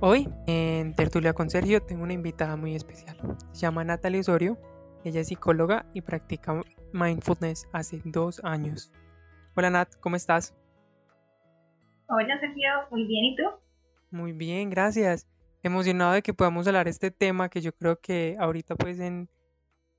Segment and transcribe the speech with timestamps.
[0.00, 3.16] Hoy en Tertulia con Sergio tengo una invitada muy especial.
[3.52, 4.56] Se llama Natalia Osorio.
[5.04, 8.92] Ella es psicóloga y practica mindfulness hace dos años.
[9.54, 10.54] Hola Nat, ¿cómo estás?
[12.08, 13.42] Hola Sergio, muy bien, ¿y tú?
[14.10, 15.28] Muy bien, gracias.
[15.62, 19.28] Emocionado de que podamos hablar de este tema que yo creo que ahorita pues en,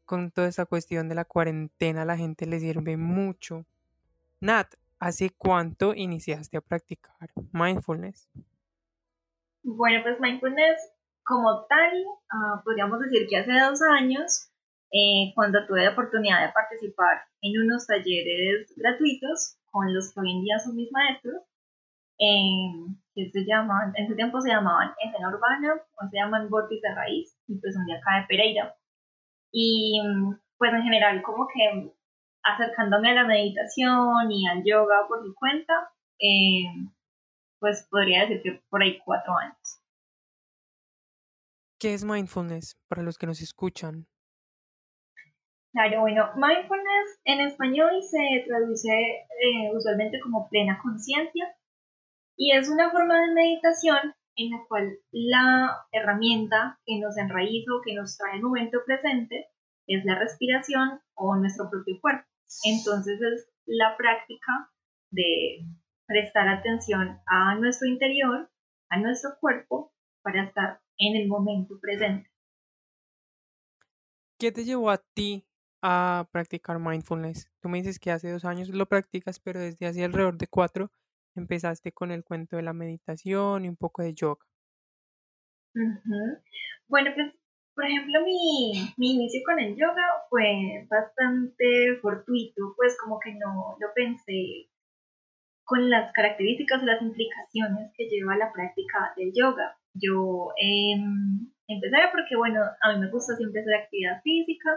[0.05, 3.65] con toda esta cuestión de la cuarentena la gente le sirve mucho.
[4.39, 8.29] Nat, ¿hace cuánto iniciaste a practicar mindfulness?
[9.63, 10.79] Bueno, pues mindfulness
[11.29, 14.49] como tal, ah, podríamos decir que hace dos años,
[14.91, 20.31] eh, cuando tuve la oportunidad de participar en unos talleres gratuitos con los que hoy
[20.31, 21.43] en día son mis maestros,
[22.17, 26.87] em, que se llaman, en ese tiempo se llamaban Escena Urbana o se llaman Vórtice
[26.87, 28.75] de Raíz, y pues son de acá de Pereira.
[29.51, 30.01] Y
[30.57, 31.91] pues en general como que
[32.43, 36.65] acercándome a la meditación y al yoga por mi cuenta, eh,
[37.59, 39.81] pues podría decir que por ahí cuatro años.
[41.79, 44.07] ¿Qué es mindfulness para los que nos escuchan?
[45.71, 51.55] Claro, bueno, mindfulness en español se traduce eh, usualmente como plena conciencia
[52.35, 57.81] y es una forma de meditación en la cual la herramienta que nos enraiza o
[57.81, 59.49] que nos trae el momento presente
[59.85, 62.25] es la respiración o nuestro propio cuerpo.
[62.63, 64.71] Entonces es la práctica
[65.11, 65.65] de
[66.07, 68.49] prestar atención a nuestro interior,
[68.89, 69.93] a nuestro cuerpo,
[70.23, 72.29] para estar en el momento presente.
[74.39, 75.48] ¿Qué te llevó a ti
[75.81, 77.49] a practicar mindfulness?
[77.61, 80.91] Tú me dices que hace dos años lo practicas, pero desde hace alrededor de cuatro
[81.35, 84.45] empezaste con el cuento de la meditación y un poco de yoga.
[86.87, 87.33] Bueno, pues,
[87.75, 93.77] por ejemplo, mi, mi, inicio con el yoga fue bastante fortuito, pues como que no
[93.79, 94.69] lo pensé
[95.63, 99.77] con las características y las implicaciones que lleva la práctica del yoga.
[99.93, 100.97] Yo eh,
[101.67, 104.69] empecé porque, bueno, a mí me gusta siempre hacer actividad física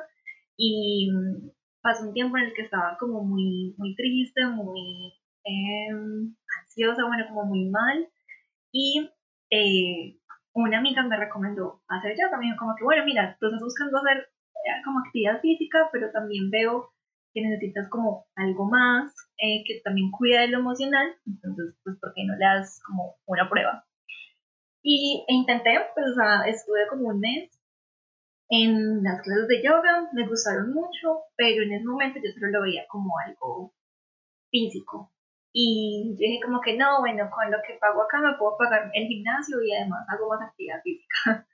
[0.57, 1.51] y mm,
[1.83, 5.13] pasó un tiempo en el que estaba como muy, muy triste, muy
[5.45, 8.09] em, ansiosa, bueno, como muy mal.
[8.73, 9.11] Y
[9.51, 10.17] eh,
[10.55, 12.17] una amiga me recomendó hacer.
[12.39, 16.11] Me dijo como que, bueno, mira, tú estás buscando hacer eh, como actividad física, pero
[16.13, 16.93] también veo
[17.35, 22.13] que necesitas como algo más eh, que también cuida de lo emocional, entonces, pues, ¿por
[22.15, 23.85] qué no le das como una prueba?
[24.83, 27.51] Y e intenté, pues, o sea, estuve como un mes
[28.53, 32.63] en las clases de yoga, me gustaron mucho, pero en ese momento yo solo lo
[32.63, 33.73] veía como algo
[34.51, 35.11] físico.
[35.55, 38.91] Y yo dije como que no, bueno, con lo que pago acá me puedo pagar
[38.93, 41.17] el gimnasio y además hago más actividad física.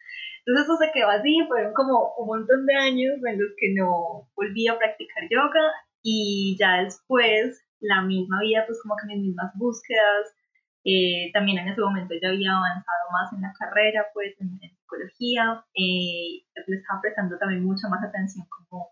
[0.44, 4.28] Entonces eso se quedó así, fueron como un montón de años en los que no
[4.34, 5.70] volví a practicar yoga
[6.02, 10.34] y ya después la misma vida, pues como que mis mismas búsquedas,
[10.82, 15.64] eh, también en ese momento ya había avanzado más en la carrera, pues en, psicología,
[15.74, 18.88] eh, le estaba prestando también mucha más atención como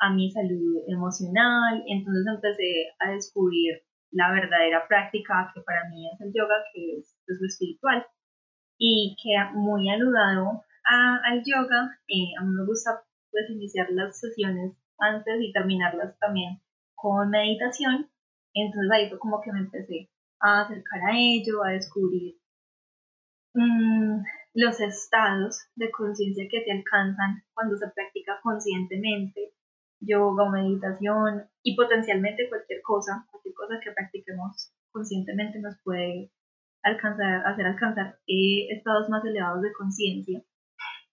[0.00, 6.20] a mi salud emocional, entonces empecé a descubrir la verdadera práctica que para mí es
[6.20, 8.06] el yoga, que es pues, lo espiritual,
[8.78, 14.72] y que muy anudado al yoga, eh, a mí me gusta pues iniciar las sesiones
[14.98, 16.60] antes y terminarlas también
[16.94, 18.08] con meditación.
[18.54, 20.08] Entonces ahí fue como que me empecé
[20.40, 22.36] a acercar a ello, a descubrir
[23.52, 24.22] mm,
[24.58, 29.52] los estados de conciencia que se alcanzan cuando se practica conscientemente,
[30.00, 36.32] yoga o meditación y potencialmente cualquier cosa, cualquier cosa que practiquemos conscientemente nos puede
[36.82, 40.42] alcanzar, hacer alcanzar eh, estados más elevados de conciencia.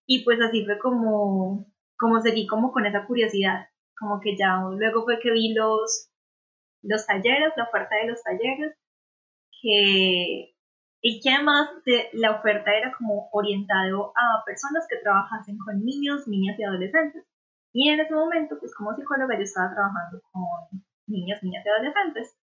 [0.07, 1.67] Y pues así fue como,
[1.99, 3.67] como seguí como con esa curiosidad,
[3.99, 6.09] como que ya luego fue que vi los,
[6.81, 8.75] los talleres, la oferta de los talleres,
[9.61, 10.54] que,
[11.07, 16.27] y que además de, la oferta era como orientado a personas que trabajasen con niños,
[16.27, 17.23] niñas y adolescentes.
[17.71, 22.35] Y en ese momento, pues como psicóloga yo estaba trabajando con niños, niñas y adolescentes.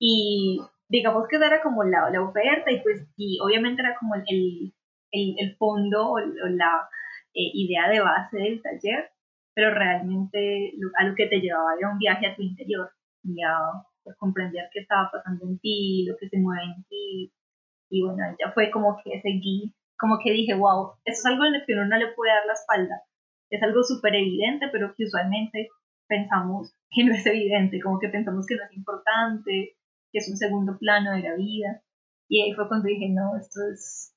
[0.00, 4.16] Y digamos que esa era como la, la oferta y pues y obviamente era como
[4.16, 4.74] el,
[5.12, 6.88] el, fondo o, la
[7.32, 9.12] eh, idea de base del taller,
[9.54, 12.90] pero realmente a lo que te llevaba era un viaje a tu interior
[13.22, 13.54] y a
[14.02, 17.32] pues, comprender qué estaba pasando en ti, lo que se mueve en ti.
[17.94, 21.52] Y bueno, ya fue como que seguí, como que dije, wow, eso es algo en
[21.52, 23.02] lo que uno no le puede dar la espalda.
[23.50, 25.68] Es algo súper evidente, pero que usualmente
[26.08, 29.76] pensamos que no es evidente, como que pensamos que no es importante,
[30.10, 31.84] que es un segundo plano de la vida.
[32.28, 34.12] Y ahí fue cuando dije, no, esto es,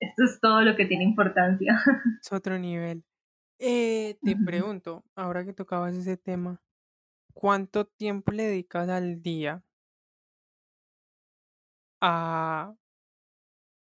[0.00, 1.78] esto es todo lo que tiene importancia.
[2.22, 3.04] Es otro nivel.
[3.58, 6.62] Eh, te pregunto, ahora que tocabas ese tema,
[7.34, 9.62] ¿cuánto tiempo le dedicas al día
[12.00, 12.74] a,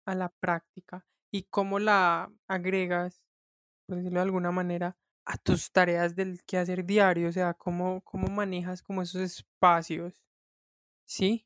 [0.05, 3.21] a la práctica y cómo la agregas,
[3.87, 7.29] por decirlo de alguna manera, a tus tareas del quehacer diario?
[7.29, 10.21] O sea, ¿cómo, cómo manejas como esos espacios?
[11.05, 11.45] ¿Sí?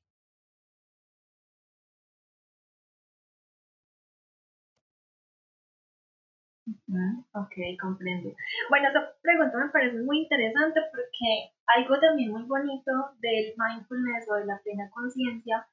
[7.33, 8.29] Ok, comprendo.
[8.69, 14.35] Bueno, esa pregunta me parece muy interesante porque algo también muy bonito del mindfulness o
[14.35, 15.67] de la plena conciencia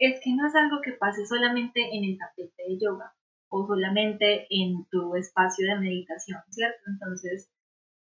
[0.00, 3.14] es que no es algo que pase solamente en el tapete de yoga
[3.50, 6.80] o solamente en tu espacio de meditación, ¿cierto?
[6.86, 7.50] Entonces,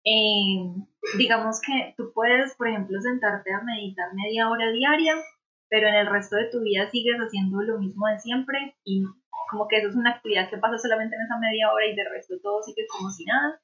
[0.04, 0.86] em,
[1.16, 5.14] digamos que tú puedes, por ejemplo, sentarte a meditar media hora diaria,
[5.70, 9.04] pero en el resto de tu vida sigues haciendo lo mismo de siempre y
[9.50, 12.04] como que eso es una actividad que pasa solamente en esa media hora y de
[12.04, 13.60] resto todo sigue como si nada.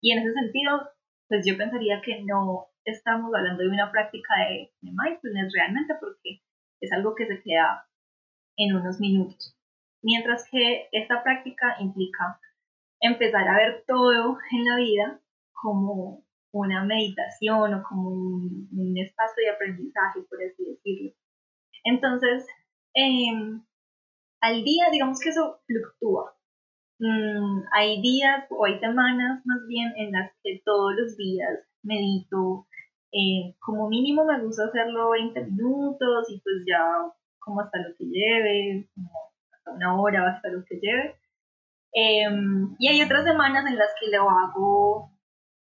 [0.00, 0.88] Y en ese sentido,
[1.28, 6.40] pues yo pensaría que no estamos hablando de una práctica de mindfulness realmente porque
[6.80, 7.86] es algo que se queda
[8.56, 9.56] en unos minutos.
[10.02, 12.40] Mientras que esta práctica implica
[13.00, 15.20] empezar a ver todo en la vida
[15.52, 21.12] como una meditación o como un, espacio de aprendizaje, por así decirlo.
[21.84, 22.46] Entonces,
[22.94, 23.60] eh,
[24.40, 26.34] al día, digamos que eso fluctúa.
[26.98, 32.66] Mm, hay días o hay semanas más bien en las que todos los días medito.
[33.12, 36.82] Eh, como mínimo me gusta hacerlo 20 minutos y pues ya
[37.38, 39.10] como hasta lo que lleve, como
[39.52, 41.16] hasta una hora hasta lo que lleve.
[41.92, 45.10] Em, y hay otras semanas en las que lo hago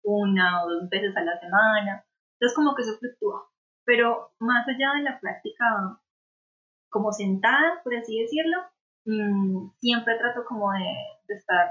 [0.04, 2.04] una o dos veces a la semana.
[2.34, 3.48] Entonces como que eso fluctúa.
[3.84, 6.00] Pero más allá de la práctica
[6.90, 8.58] como sentada, por así decirlo,
[9.06, 11.70] mm, siempre trato como de, estar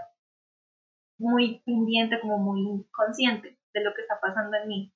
[1.19, 4.93] muy pendiente, como muy consciente de lo que está pasando en mí.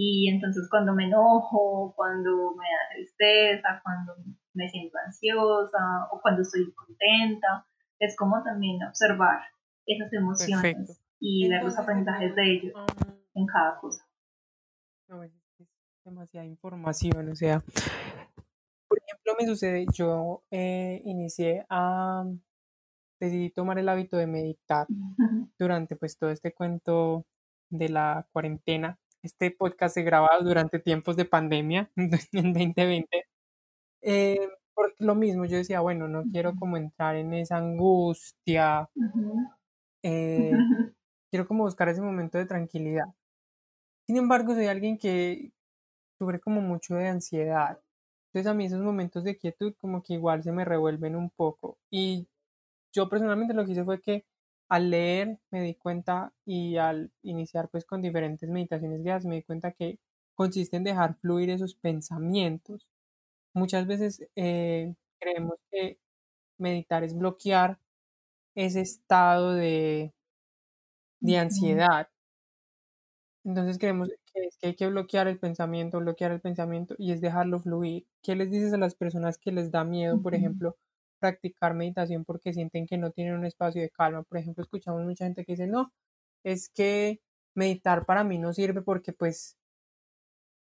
[0.00, 4.14] Y entonces cuando me enojo, cuando me da tristeza, cuando
[4.54, 7.66] me siento ansiosa o cuando estoy contenta,
[7.98, 9.40] es como también observar
[9.86, 12.72] esas emociones y ver los aprendizajes de ellos
[13.34, 14.06] en cada cosa.
[15.24, 15.68] es
[16.04, 17.60] demasiada información, o sea,
[18.86, 22.24] por ejemplo, me sucede, yo eh, inicié a,
[23.18, 24.86] decidí tomar el hábito de meditar
[25.58, 27.26] durante pues todo este cuento
[27.68, 28.96] de la cuarentena.
[29.22, 32.10] Este podcast se graba durante tiempos de pandemia en
[32.52, 33.24] 2020.
[34.02, 38.88] Eh, por lo mismo, yo decía, bueno, no quiero como entrar en esa angustia.
[40.02, 40.52] Eh,
[41.30, 43.06] quiero como buscar ese momento de tranquilidad.
[44.06, 45.52] Sin embargo, soy alguien que
[46.18, 47.80] sufre como mucho de ansiedad.
[48.28, 51.78] Entonces a mí esos momentos de quietud como que igual se me revuelven un poco.
[51.90, 52.28] Y
[52.94, 54.24] yo personalmente lo que hice fue que
[54.68, 59.42] al leer me di cuenta y al iniciar pues con diferentes meditaciones guiadas me di
[59.42, 59.98] cuenta que
[60.34, 62.88] consiste en dejar fluir esos pensamientos.
[63.54, 65.98] Muchas veces eh, creemos que
[66.58, 67.78] meditar es bloquear
[68.56, 70.14] ese estado de,
[71.20, 72.08] de ansiedad.
[73.44, 77.20] Entonces creemos que es que hay que bloquear el pensamiento, bloquear el pensamiento y es
[77.20, 78.06] dejarlo fluir.
[78.22, 80.76] ¿Qué les dices a las personas que les da miedo, por ejemplo,
[81.18, 84.22] practicar meditación porque sienten que no tienen un espacio de calma?
[84.24, 85.92] Por ejemplo, escuchamos mucha gente que dice, no,
[86.44, 87.20] es que
[87.54, 89.56] meditar para mí no sirve porque pues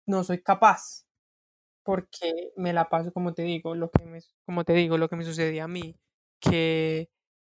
[0.07, 1.07] no soy capaz,
[1.85, 5.17] porque me la paso, como te digo, lo que me, como te digo, lo que
[5.17, 5.97] me sucedía a mí,
[6.41, 7.11] que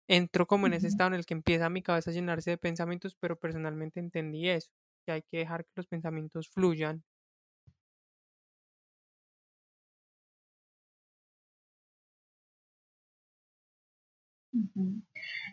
[0.09, 3.17] entro como en ese estado en el que empieza mi cabeza a llenarse de pensamientos,
[3.21, 4.71] pero personalmente entendí eso,
[5.07, 7.05] que hay que dejar que los pensamientos fluyan.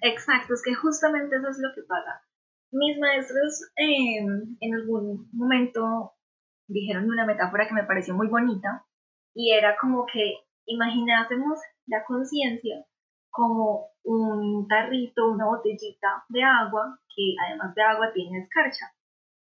[0.01, 2.24] Exacto, es que justamente eso es lo que pasa.
[2.72, 6.13] Mis maestros em, en algún momento
[6.67, 8.86] dijeron una metáfora que me pareció muy bonita
[9.34, 12.86] y era como que imaginásemos la conciencia
[13.29, 18.93] como un tarrito, una botellita de agua que además de agua tiene escarcha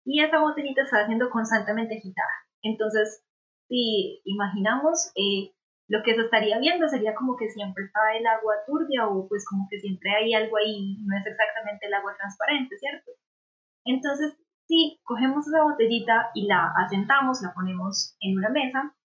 [0.06, 2.32] y esa botellita está siendo constantemente agitada.
[2.62, 3.24] Entonces,
[3.68, 5.54] si imaginamos, eh,
[5.90, 9.44] lo que se estaría viendo sería como que siempre está el agua turbia o pues
[9.50, 13.12] como que siempre hay algo ahí, no es exactamente el agua transparente, ¿cierto?
[13.86, 18.96] Entonces, si cogemos esa botellita y la asentamos, la ponemos en una mesa,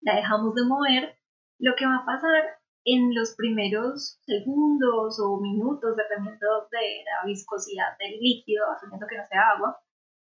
[0.00, 1.16] la dejamos de mover,
[1.60, 7.96] lo que va a pasar en los primeros segundos o minutos, dependiendo de la viscosidad
[8.00, 9.78] del líquido, asumiendo que no sea agua,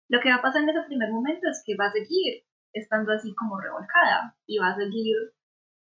[0.07, 3.11] lo que va a pasar en ese primer momento es que va a seguir estando
[3.11, 5.15] así como revolcada y va a seguir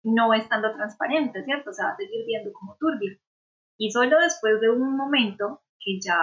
[0.04, 1.70] no estando transparente, ¿cierto?
[1.70, 3.18] O sea, va a seguir viendo como turbio.
[3.78, 6.20] Y solo después de un momento que ya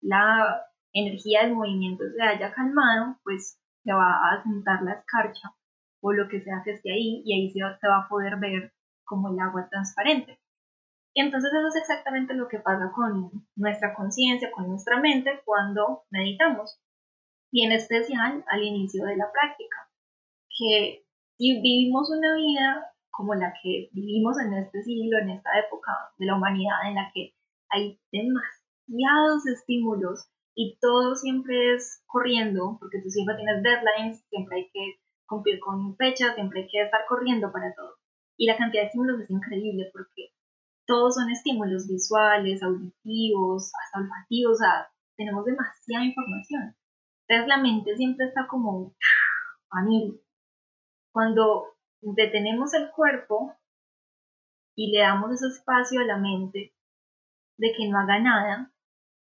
[0.00, 5.54] la energía del movimiento se haya calmado, pues se va a sentar la escarcha
[6.00, 8.72] o lo que sea que esté ahí y ahí se va, a poder ver
[9.04, 10.40] como el agua transparente.
[11.14, 16.78] Entonces eso es exactamente lo que pasa con nuestra conciencia, con nuestra mente cuando meditamos.
[17.50, 19.88] Y en especial al inicio de la práctica.
[20.58, 21.06] Que
[21.38, 26.26] si vivimos una vida como la que vivimos en este siglo, en esta época de
[26.26, 27.34] la humanidad en la que
[27.70, 34.70] hay demasiados estímulos y todo siempre es corriendo, porque tú siempre tienes deadlines, siempre hay
[34.72, 37.96] que cumplir con fechas, siempre hay que estar corriendo para todo.
[38.38, 40.32] Y la cantidad de estímulos es increíble porque
[40.86, 46.76] todos son estímulos visuales, auditivos, hasta olfativos, o sea, tenemos demasiada información.
[47.28, 48.94] Entonces la mente siempre está como
[49.70, 50.20] a mí.
[51.12, 53.54] Cuando detenemos el cuerpo
[54.76, 56.74] y le damos ese espacio a la mente
[57.58, 58.72] de que no haga nada,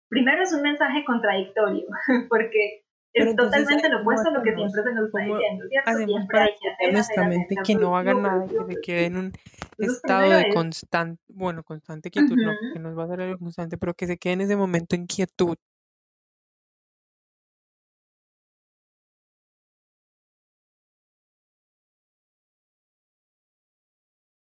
[0.08, 1.88] primero es un mensaje contradictorio,
[2.30, 6.06] porque es totalmente lo opuesto a lo que siempre se nos está diciendo, ¿cierto?
[6.06, 9.32] Siempre hay que hacer, nuestra mente que no haga nada, que se quede en un
[9.77, 13.94] estado de constante, bueno, constante quietud, no, que nos va a ser algo constante, pero
[13.94, 15.58] que se quede en ese momento en quietud.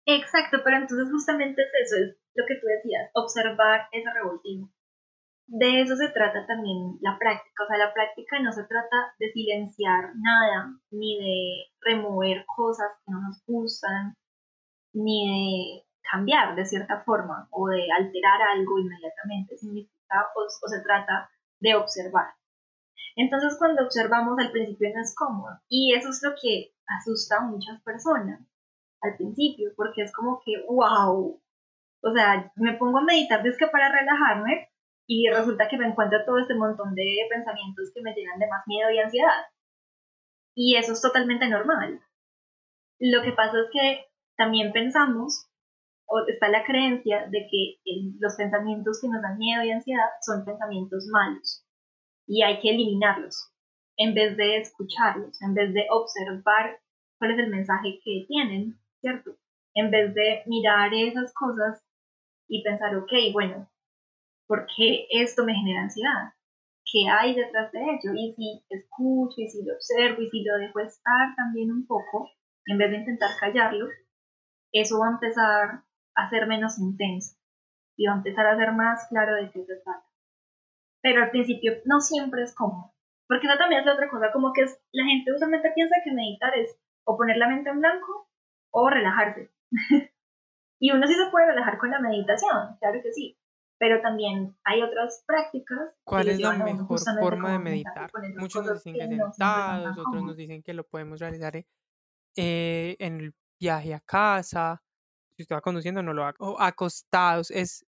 [0.06, 4.70] Exacto, pero entonces justamente es eso, es lo que tú decías, observar ese revoltivo
[5.48, 7.64] de eso se trata también la práctica.
[7.64, 13.12] O sea, la práctica no se trata de silenciar nada, ni de remover cosas que
[13.12, 14.16] no nos gustan,
[14.94, 19.58] ni de cambiar de cierta forma o de alterar algo inmediatamente.
[19.58, 22.34] Significa o, o se trata de observar.
[23.16, 25.60] Entonces, cuando observamos al principio no es cómodo.
[25.70, 28.42] Y eso es lo que asusta a muchas personas
[29.06, 31.42] al principio, porque es como que, wow,
[32.02, 34.70] o sea, me pongo a meditar, es que para relajarme,
[35.08, 38.64] y resulta que me encuentro todo este montón de pensamientos que me llenan de más
[38.66, 39.46] miedo y ansiedad.
[40.56, 42.02] Y eso es totalmente normal.
[43.00, 45.48] Lo que pasa es que también pensamos,
[46.08, 47.80] o está la creencia de que
[48.20, 51.66] los pensamientos que nos dan miedo y ansiedad son pensamientos malos
[52.28, 53.52] y hay que eliminarlos
[53.98, 56.80] en vez de escucharlos, en vez de observar
[57.18, 59.38] cuál es el mensaje que tienen, ¿cierto?
[59.76, 61.84] En vez de mirar esas cosas
[62.48, 63.70] y pensar, ok, bueno,
[64.48, 66.34] ¿por qué esto me genera ansiedad?
[66.92, 68.14] ¿Qué hay detrás de ello?
[68.16, 72.32] Y si escucho y si lo observo y si lo dejo estar también un poco,
[72.66, 73.88] en vez de intentar callarlo,
[74.72, 75.84] eso va a empezar
[76.16, 77.38] a ser menos intenso
[77.96, 80.06] y va a empezar a ser más claro de qué se trata.
[81.02, 82.94] Pero al principio no siempre es cómodo,
[83.28, 86.12] porque eso también es la otra cosa, como que es, la gente usualmente piensa que
[86.12, 88.25] meditar es o poner la mente en blanco
[88.76, 89.52] o relajarse.
[90.82, 93.40] y uno sí se puede relajar con la meditación, claro que sí,
[93.80, 95.80] pero también hay otras prácticas.
[96.04, 98.12] ¿Cuál es la mejor forma de meditar?
[98.38, 103.34] Muchos nos dicen que, sentados, otros nos dicen que lo podemos realizar eh, en el
[103.60, 104.84] viaje a casa,
[105.38, 107.86] si usted va conduciendo no lo haga, o acostados, es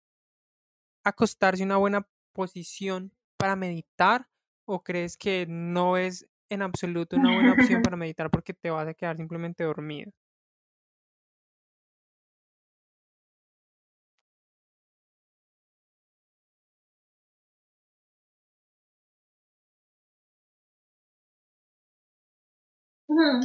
[1.03, 4.27] acostarse en una buena posición para meditar
[4.67, 8.87] o crees que no es en absoluto una buena opción para meditar porque te vas
[8.87, 10.11] a quedar simplemente dormido?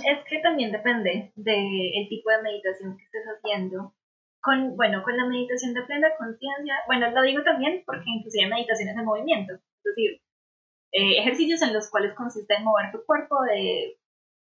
[0.05, 3.95] Es que también depende del tipo de meditación que estés haciendo.
[4.43, 8.97] Con, bueno, con la meditación de plena conciencia, bueno, lo digo también porque inclusive meditaciones
[8.97, 10.23] de movimiento, es decir,
[10.93, 13.99] eh, ejercicios en los cuales consiste en mover tu cuerpo de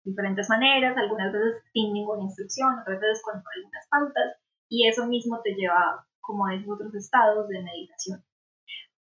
[0.04, 4.36] diferentes maneras, algunas veces sin ninguna instrucción, otras veces con algunas pautas,
[4.68, 8.22] y eso mismo te lleva como a esos otros estados de meditación.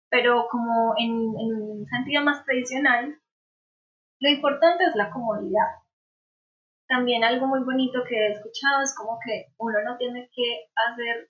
[0.09, 3.17] Pero como en, en un sentido más tradicional,
[4.19, 5.80] lo importante es la comodidad
[6.91, 11.29] también algo muy bonito que he escuchado es como que uno no tiene que hacer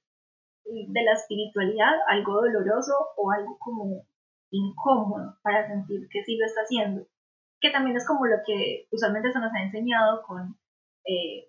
[0.65, 4.07] de la espiritualidad algo doloroso o algo como
[4.49, 7.05] incómodo para sentir que sí lo está haciendo.
[7.59, 10.57] Que también es como lo que usualmente se nos ha enseñado con
[11.05, 11.47] eh,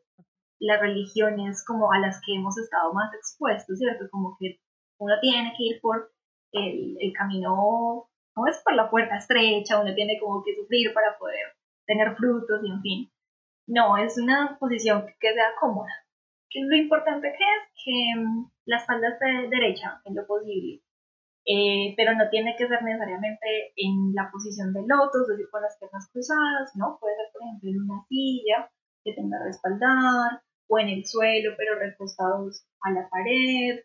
[0.59, 4.11] las religiones como a las que hemos estado más expuestos, ¿cierto?
[4.11, 4.61] Como que
[4.99, 6.13] uno tiene que ir por
[6.53, 11.17] el, el camino, no es por la puerta estrecha, uno tiene como que sufrir para
[11.19, 13.13] poder tener frutos y en fin.
[13.67, 15.91] No, es una posición que sea cómoda.
[16.51, 20.83] Que lo importante que es que mm, la espalda esté derecha en lo posible.
[21.45, 25.63] eh, pero no tiene que ser necesariamente en la posición de loto, es decir, con
[25.63, 26.99] las piernas cruzadas, ¿no?
[27.01, 28.71] Puede ser, por ejemplo, en una silla
[29.03, 33.81] que tenga respaldar, o en el suelo, pero recostados a la pared.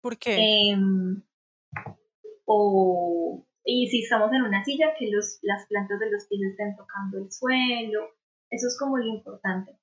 [0.00, 0.70] ¿Por qué?
[0.70, 1.22] Em,
[2.46, 6.76] o, y si estamos en una silla, que los, las plantas de los pies estén
[6.76, 8.08] tocando el suelo.
[8.50, 9.78] Eso es como lo importante.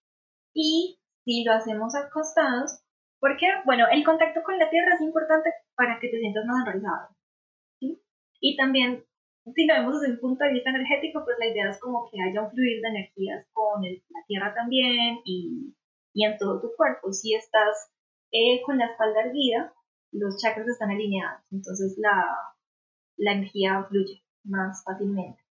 [0.53, 2.81] Y si lo hacemos acostados,
[3.19, 7.09] porque, bueno, el contacto con la tierra es importante para que te sientas más enraizado.
[7.79, 7.99] ¿sí?
[8.39, 9.03] Y también,
[9.53, 12.21] si lo vemos desde un punto de vista energético, pues la idea es como que
[12.21, 15.75] haya un fluir de energías con la tierra también y,
[16.13, 17.11] y, en todo tu cuerpo.
[17.11, 17.89] Si estás
[18.31, 19.73] eh, con la espalda erguida,
[20.11, 22.25] los chakras están alineados, entonces la,
[23.17, 25.43] la energía fluye más fácilmente.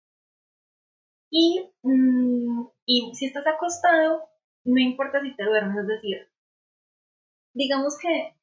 [1.29, 4.29] Y, mm, y si estás acostado,
[4.65, 6.31] no importa si te duermes, es decir,
[7.53, 8.35] digamos que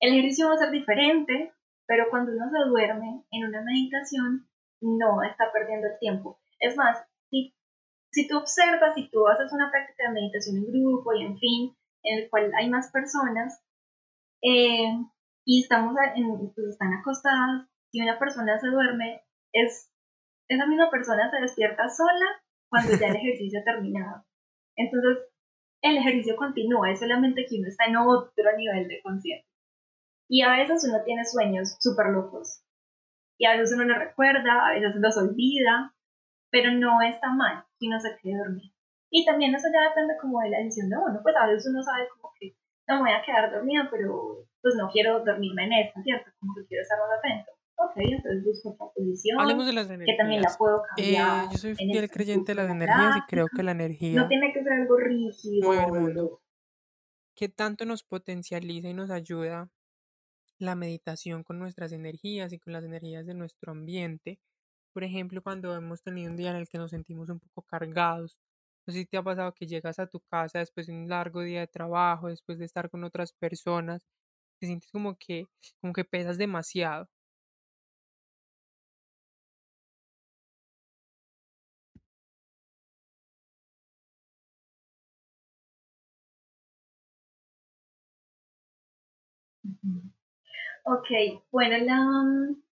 [0.00, 1.52] el ejercicio va a ser diferente,
[1.86, 4.48] pero cuando uno se duerme en una meditación,
[4.80, 6.38] no está perdiendo el tiempo.
[6.58, 6.98] Es más,
[7.30, 7.54] si,
[8.10, 11.76] si tú observas, si tú haces una práctica de meditación en grupo y en fin,
[12.02, 13.62] en el cual hay más personas,
[14.42, 14.92] eh,
[15.44, 19.90] y estamos en, pues están acostadas, si una persona se duerme, es
[20.48, 22.26] esa misma persona se despierta sola
[22.76, 24.24] cuando ya el ejercicio terminado.
[24.76, 25.24] Entonces,
[25.82, 29.50] el ejercicio continúa, es solamente que uno está en otro nivel de conciencia.
[30.28, 32.62] Y a veces uno tiene sueños súper locos.
[33.38, 35.94] Y a veces uno lo recuerda, a veces los olvida,
[36.50, 38.74] pero no está mal que uno se quede dormido.
[39.10, 41.82] Y también eso ya depende como de la decisión de uno, pues a veces uno
[41.82, 42.56] sabe como que
[42.88, 46.30] no me voy a quedar dormido, pero pues no quiero dormirme en esta, ¿cierto?
[46.40, 47.52] Como que quiero estar más atento.
[47.78, 49.38] Ok, entonces busco otra posición.
[49.38, 50.16] Hablemos de las energías.
[50.16, 51.44] Que también la puedo cambiar.
[51.44, 54.22] Eh, yo soy fiel este creyente de las energías y creo que la energía.
[54.22, 55.66] No tiene que ser algo rígido.
[55.66, 56.40] Mueve el mundo.
[57.34, 59.70] Que tanto nos potencializa y nos ayuda
[60.58, 64.40] la meditación con nuestras energías y con las energías de nuestro ambiente.
[64.94, 68.38] Por ejemplo, cuando hemos tenido un día en el que nos sentimos un poco cargados.
[68.86, 71.42] No sé si te ha pasado que llegas a tu casa después de un largo
[71.42, 74.00] día de trabajo, después de estar con otras personas,
[74.58, 75.46] te sientes como que,
[75.80, 77.08] como que pesas demasiado
[90.84, 92.62] Ok, bueno, la, mm,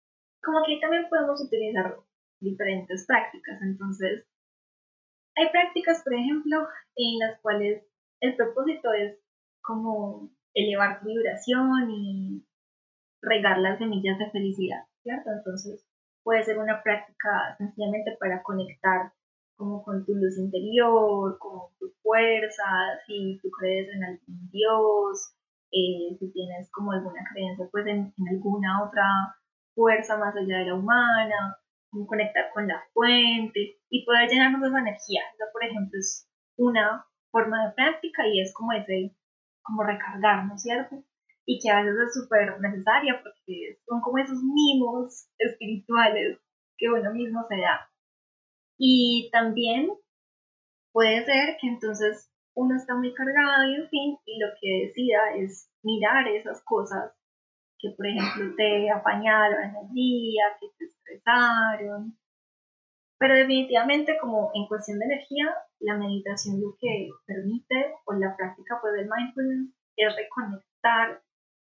[0.42, 1.96] como aquí también podemos utilizar
[2.40, 4.26] diferentes prácticas, entonces
[5.36, 7.82] hay prácticas, por ejemplo, en las cuales
[8.20, 9.18] el propósito es
[9.62, 12.46] como elevar tu vibración y
[13.20, 15.30] regar las semillas de felicidad, ¿cierto?
[15.30, 15.84] Entonces
[16.22, 19.12] puede ser una práctica sencillamente para conectar
[19.56, 22.64] como con tu luz interior, con tu fuerza,
[23.06, 25.34] si tú crees en algún Dios,
[25.74, 29.04] eh, si tienes como alguna creencia pues en, alguna otra
[29.74, 31.58] fuerza más allá de la humana,
[32.06, 35.22] conectar con la fuente y poder llenarnos de esa energía.
[35.52, 39.16] por ejemplo, es una forma de práctica y es como ese,
[39.62, 41.02] como recargarnos, ¿cierto?
[41.44, 46.38] Y que a veces es súper necesaria porque son como esos mimos espirituales
[46.78, 47.90] que uno mismo se da.
[48.78, 49.90] Y también
[50.92, 55.34] puede ser que entonces uno está muy cargado y en fin, y lo que decida
[55.36, 57.12] es mirar esas cosas
[57.78, 62.16] que, por ejemplo, te apañaron en el día, que te estresaron.
[63.18, 68.78] Pero definitivamente, como en cuestión de energía, la meditación lo que permite, o la práctica
[68.80, 71.22] pues, del mindfulness, es reconectar,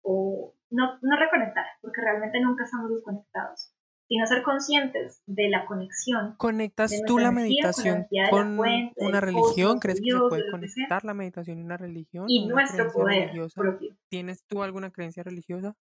[0.02, 3.75] o no, no reconectar, porque realmente nunca estamos desconectados,
[4.08, 6.36] sino ser conscientes de la conexión.
[6.38, 8.60] ¿Conectas tú la meditación con,
[8.98, 9.80] una religión?
[9.80, 12.26] ¿Crees que se puede conectar la meditación en una religión?
[12.28, 13.96] Y nuestro poder propio.
[14.10, 15.76] ¿Tienes tú alguna creencia religiosa?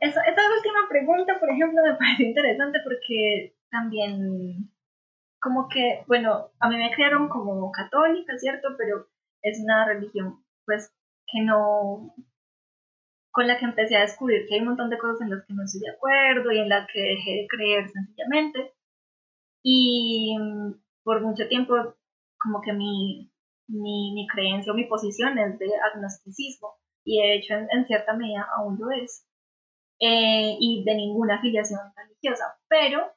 [0.00, 4.68] Esa, esa última pregunta, por ejemplo, me parece interesante porque también
[5.40, 8.68] como que, bueno, a mí me criaron como católica, ¿cierto?
[8.78, 9.06] Pero
[9.42, 10.92] es una religión, pues,
[11.26, 12.14] que no,
[13.32, 15.54] con la que empecé a descubrir que hay un montón de cosas en las que
[15.54, 18.72] no estoy de acuerdo y en las que dejé de creer sencillamente.
[19.62, 20.36] Y
[21.04, 21.74] por mucho tiempo,
[22.38, 23.30] como que mi,
[23.68, 26.74] mi, mi creencia o mi posición es de agnosticismo,
[27.04, 29.26] y de hecho en, cierta medida aún lo es,
[30.00, 33.12] eh, y de ninguna afiliación religiosa, pero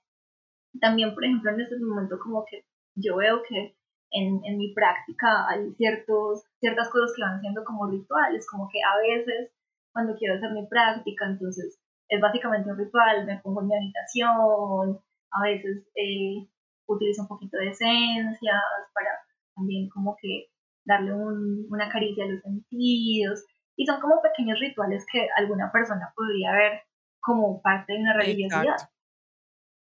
[0.80, 3.76] también, por ejemplo, en este momento como que yo veo que
[4.12, 8.80] en, en, mi práctica hay ciertos, ciertas cosas que van siendo como rituales, como que
[8.84, 9.52] a veces
[9.92, 15.00] cuando quiero hacer mi práctica, entonces es básicamente un ritual, me pongo en mi habitación,
[15.32, 16.48] a veces eh,
[16.88, 18.62] utilizo un poquito de esencias
[18.94, 19.10] para
[19.56, 20.48] también como que
[20.86, 23.46] darle una caricia a los sentidos.
[23.76, 26.82] Y son como pequeños rituales que alguna persona podría ver
[27.20, 28.78] como parte de una religiosidad.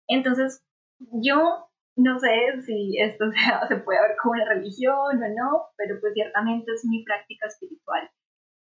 [0.07, 0.65] Entonces,
[0.99, 3.25] yo no sé si esto
[3.67, 8.09] se, puede ver como una religión o no, pero pues ciertamente es mi práctica espiritual.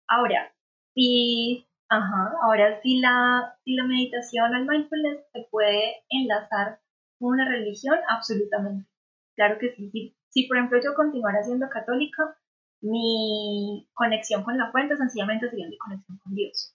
[0.08, 0.52] Ahora,
[0.94, 6.80] si, ajá, ahora si la, la meditación o el mindfulness se puede enlazar
[7.18, 8.88] con una religión, absolutamente.
[9.34, 10.16] Claro que sí, sí.
[10.28, 12.36] Si por ejemplo yo continuara siendo católica,
[12.80, 16.74] mi conexión con la fuente sencillamente sería mi conexión con Dios.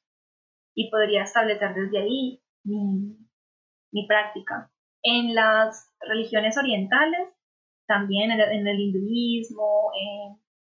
[0.75, 3.17] Y podría establecer desde ahí mi,
[3.91, 4.71] mi práctica.
[5.03, 7.29] En las religiones orientales,
[7.87, 9.91] también en el, hinduismo,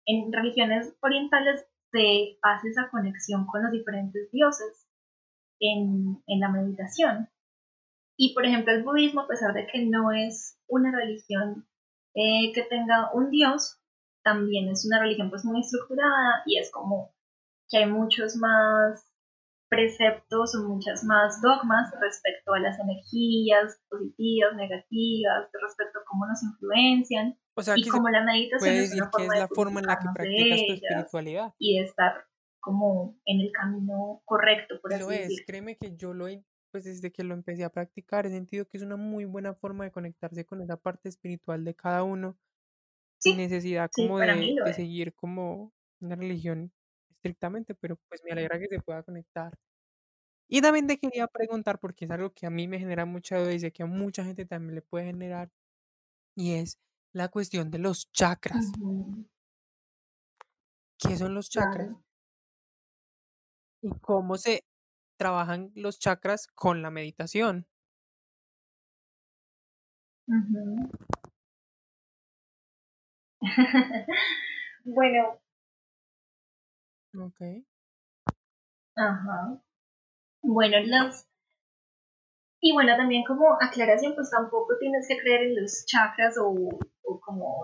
[0.06, 4.86] en, religiones orientales se hace esa conexión con los diferentes dioses
[5.60, 7.28] en, en la meditación.
[8.18, 11.66] Y por ejemplo el budismo, a pesar de que no es una religión
[12.14, 13.78] eh, que tenga un dios,
[14.22, 17.14] también es una religión pues muy estructurada y es como
[17.68, 19.04] que hay muchos más
[19.68, 26.42] preceptos o muchas más dogmas respecto a las energías positivas, negativas, respecto a cómo nos
[26.42, 27.38] influencian
[27.76, 30.72] y cómo la meditación es una forma es la forma en la que practicas tu
[30.74, 31.54] espiritualidad.
[31.58, 32.26] y de estar
[32.60, 37.12] como en el camino correcto, por así es, créeme que yo lo he, pues desde
[37.12, 40.44] que lo empecé a practicar he sentido que es una muy buena forma de conectarse
[40.44, 42.36] con esa parte espiritual de cada uno
[43.18, 46.72] sin necesidad como de, de seguir como una religión
[47.16, 49.52] estrictamente, pero pues me alegra que se pueda conectar.
[50.48, 53.52] Y también te quería preguntar, porque es algo que a mí me genera mucha duda
[53.54, 55.50] y sé que a mucha gente también le puede generar,
[56.36, 56.78] y es
[57.12, 58.72] la cuestión de los chakras.
[60.98, 61.96] ¿Qué son los chakras?
[63.82, 64.64] Y cómo se
[65.18, 67.66] trabajan los chakras con la meditación.
[74.84, 75.40] bueno.
[77.18, 77.64] Ok.
[78.96, 79.58] Ajá.
[80.42, 81.26] Bueno, los...
[82.60, 86.52] Y bueno, también como aclaración, pues tampoco tienes que creer en los chakras o,
[87.04, 87.62] o como...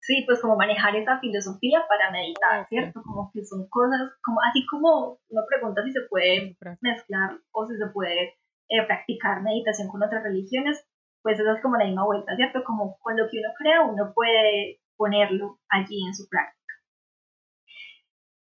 [0.00, 3.02] Sí, pues como manejar esa filosofía para meditar, ¿cierto?
[3.02, 7.76] Como que son cosas, como así como uno pregunta si se puede mezclar o si
[7.78, 8.34] se puede
[8.68, 10.86] eh, practicar meditación con otras religiones,
[11.22, 12.62] pues eso es como la misma vuelta, ¿cierto?
[12.64, 16.63] Como con lo que uno crea, uno puede ponerlo allí en su práctica.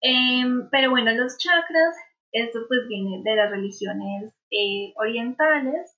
[0.02, 1.96] Em, pero bueno, los chakras,
[2.32, 5.96] esto pues viene de las religiones eh, orientales.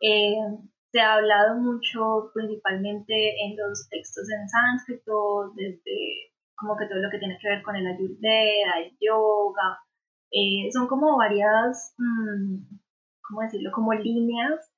[0.00, 6.98] Em, se ha hablado mucho principalmente en los textos en sánscrito, desde como que todo
[7.00, 9.80] lo que tiene que ver con el ayurveda, el yoga.
[10.30, 12.76] Eh, son como varias, mm,
[13.22, 13.70] ¿cómo decirlo?
[13.72, 14.70] Como líneas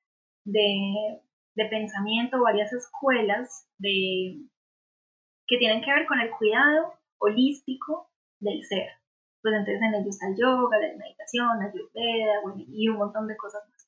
[0.45, 1.21] de,
[1.55, 4.39] de pensamiento, varias escuelas de,
[5.47, 8.89] que tienen que ver con el cuidado holístico del ser.
[9.41, 13.37] Pues entonces en ellos está el yoga, la meditación, la ayurveda, y un montón de
[13.37, 13.87] cosas más.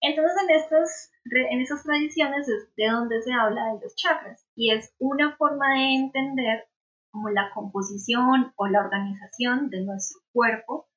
[0.00, 4.72] Entonces en estas, en esas tradiciones es de donde se habla de los chakras y
[4.72, 6.64] es una forma de entender
[7.12, 10.88] como la composición o la organización de nuestro cuerpo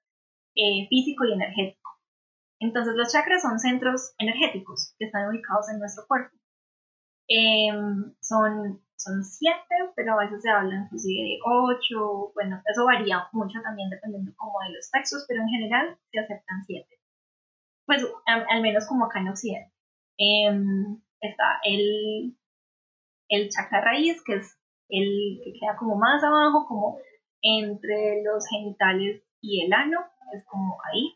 [0.55, 1.91] eh, físico y energético.
[2.59, 6.35] Entonces los chakras son centros energéticos que están ubicados en nuestro cuerpo.
[7.27, 13.27] Em, son son siete, pero a veces se habla inclusive de ocho, bueno, eso varía
[13.33, 16.99] mucho también dependiendo como de los textos, pero en general se aceptan siete.
[17.85, 19.71] Pues al, menos como acá en Occidente.
[20.17, 22.35] Em, está el,
[23.29, 24.57] el chakra raíz, que es
[24.89, 26.97] el que queda como más abajo, como
[27.43, 29.99] entre los genitales y el ano,
[30.33, 31.15] es como ahí.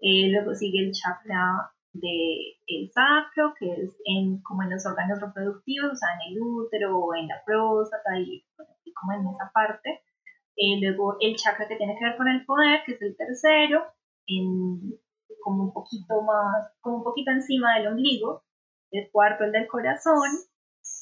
[0.00, 5.20] Eh, luego sigue el chakra de el sacro, que es en, como en los órganos
[5.20, 8.44] reproductivos, o sea, en el útero o en la próstata y,
[8.94, 10.02] como en esa parte.
[10.56, 13.84] Eh, luego el chakra que tiene que ver con el poder, que es el tercero,
[14.26, 14.98] en,
[15.40, 18.42] como un poquito más, como un poquito encima del ombligo.
[18.90, 20.30] El cuarto el del corazón,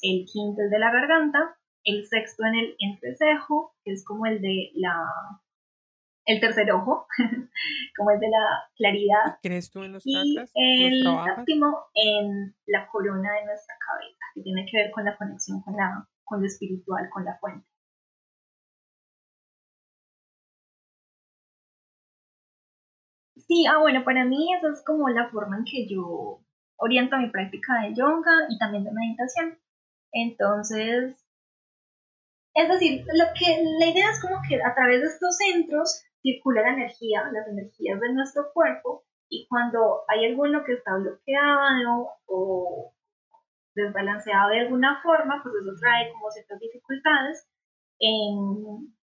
[0.01, 4.41] el quinto el de la garganta, el sexto en el entrecejo, que es como el
[4.41, 5.05] de la
[6.27, 7.07] el tercer ojo,
[7.97, 9.39] como el de la claridad.
[9.41, 14.65] ¿Crees tú en los Y el séptimo en la corona de nuestra cabeza, que tiene
[14.69, 17.65] que ver con la conexión con, la, con lo espiritual, con la fuente.
[23.47, 26.41] Sí, ah, bueno, para mí esa es como la forma en que yo
[26.75, 29.57] oriento mi práctica de yoga y también de meditación.
[30.11, 31.15] Entonces,
[32.53, 36.61] es decir, lo que la idea es como que a través de estos centros circula
[36.61, 42.93] la energía, las energías de nuestro cuerpo Y cuando hay alguno que está bloqueado o
[43.75, 47.47] desbalanceado de alguna forma, pues eso trae como ciertas dificultades
[47.99, 48.93] en,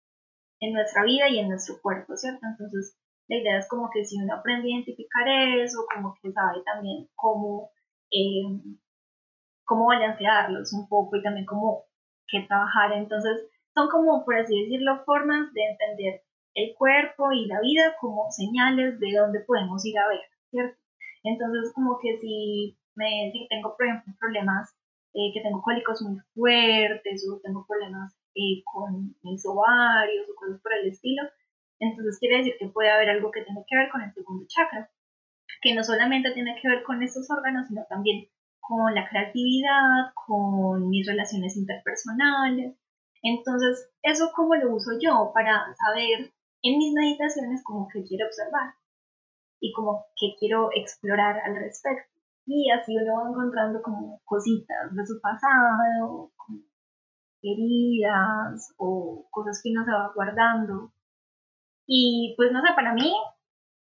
[0.59, 2.45] en nuestra vida y en nuestro cuerpo, ¿cierto?
[2.45, 2.97] Entonces,
[3.27, 7.07] la idea es como que si uno aprende a identificar eso, como que sabe también
[7.15, 7.71] cómo,
[8.11, 8.43] eh,
[9.63, 11.85] cómo balancearlos un poco y también cómo
[12.27, 12.93] que trabajar.
[12.93, 16.24] Entonces, son como, por así decirlo, formas de entender
[16.55, 20.77] el cuerpo y la vida como señales de dónde podemos ir a ver, ¿cierto?
[21.23, 24.73] Entonces, como que si, me, si tengo, por ejemplo, problemas,
[25.13, 30.61] eh, que tengo cólicos muy fuertes o tengo problemas eh, con mis ovarios o cosas
[30.61, 31.23] por el estilo,
[31.79, 34.89] entonces quiere decir que puede haber algo que tiene que ver con el segundo chakra,
[35.61, 40.89] que no solamente tiene que ver con estos órganos, sino también con la creatividad, con
[40.89, 42.75] mis relaciones interpersonales.
[43.21, 46.34] Entonces, ¿eso cómo lo uso yo para saber
[46.65, 48.73] en mis meditaciones como que quiero observar
[49.59, 52.11] y como que quiero explorar al respecto?
[52.47, 56.59] Y así uno va encontrando como cositas de su pasado, como
[57.41, 60.91] heridas o cosas que uno se va guardando.
[61.87, 63.13] Y pues no sé, para mí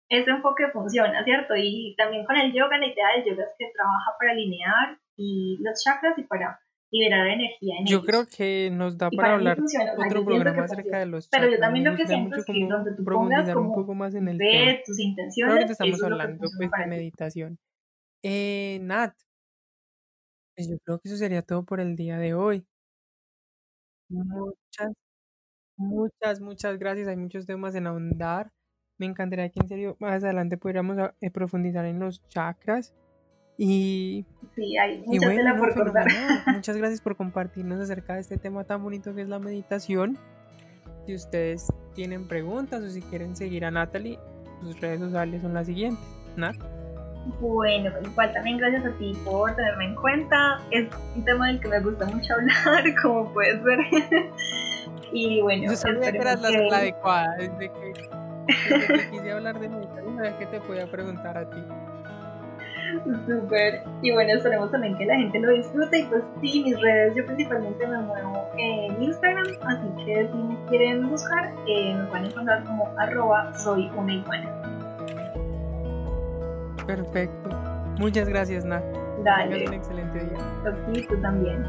[0.09, 1.55] ese enfoque funciona, ¿cierto?
[1.57, 5.57] Y también con el yoga, la idea del yoga es que trabaja para alinear y
[5.61, 6.59] los chakras y para
[6.93, 11.29] liberar energía en Yo creo que nos da para hablar otro programa acerca de los
[11.29, 11.41] chakras.
[11.41, 14.13] Pero yo también lo que siento es que donde tú pongas como un poco más
[14.13, 17.57] en el ve tus intenciones, ahorita estamos hablando pues de meditación.
[18.23, 19.13] Eh, Nat,
[20.55, 22.65] pues yo creo que eso sería todo por el día de hoy.
[24.09, 24.93] Muchas,
[25.77, 27.07] muchas, muchas gracias.
[27.07, 28.51] Hay muchos temas en ahondar.
[28.99, 32.93] Me encantaría que en serio más adelante pudiéramos eh, profundizar en los chakras.
[33.57, 35.55] Y, sí, hay y bueno,
[36.47, 40.17] muchas gracias por compartirnos acerca de este tema tan bonito que es la meditación.
[41.05, 44.17] Si ustedes tienen preguntas o si quieren seguir a Natalie,
[44.61, 46.03] sus redes sociales son las siguientes.
[46.35, 46.55] Nat.
[47.39, 50.59] Bueno, pues igual también gracias a ti por tenerme en cuenta.
[50.71, 53.79] Es un tema del que me gusta mucho hablar, como puedes ver.
[55.13, 57.35] y bueno, yo sabía que eras la, adecuada.
[57.37, 57.93] Desde que,
[58.47, 61.63] desde que quise hablar de meditación, sabía que te podía preguntar a ti.
[63.01, 63.83] Súper.
[64.01, 65.99] Y bueno, esperemos también que la gente lo disfrute.
[65.99, 69.45] Y pues sí, mis redes, yo principalmente me muevo en Instagram.
[69.65, 74.49] Así que si me quieren buscar, eh, me pueden encontrar como arroba soy una iguana.
[76.85, 77.49] Perfecto.
[77.99, 78.83] Muchas gracias, Nat.
[79.23, 79.67] Dale.
[79.67, 80.37] un excelente día.
[80.93, 81.63] Sí, tú también.